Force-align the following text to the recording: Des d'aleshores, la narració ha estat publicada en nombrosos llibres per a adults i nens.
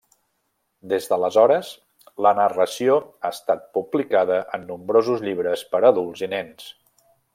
Des 0.93 1.03
d'aleshores, 1.09 1.67
la 2.27 2.31
narració 2.39 2.95
ha 3.21 3.31
estat 3.37 3.61
publicada 3.79 4.39
en 4.59 4.65
nombrosos 4.73 5.23
llibres 5.27 5.65
per 5.75 5.83
a 5.85 5.93
adults 5.95 6.25
i 6.31 6.33
nens. 6.33 6.67